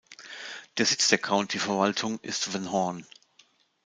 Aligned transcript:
Der 0.79 0.87
Sitz 0.87 1.09
der 1.09 1.19
County-Verwaltung 1.19 2.17
ist 2.21 2.47
in 2.47 2.55
Van 2.55 2.71
Horn. 2.71 3.05